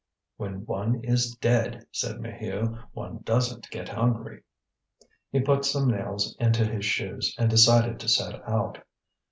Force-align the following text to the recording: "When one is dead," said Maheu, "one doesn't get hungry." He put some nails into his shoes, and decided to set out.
"When 0.37 0.65
one 0.65 1.03
is 1.03 1.35
dead," 1.35 1.85
said 1.91 2.15
Maheu, 2.17 2.85
"one 2.93 3.19
doesn't 3.23 3.69
get 3.69 3.87
hungry." 3.89 4.41
He 5.31 5.41
put 5.41 5.63
some 5.63 5.91
nails 5.91 6.35
into 6.39 6.65
his 6.65 6.85
shoes, 6.85 7.35
and 7.37 7.51
decided 7.51 7.99
to 7.99 8.07
set 8.07 8.41
out. 8.49 8.79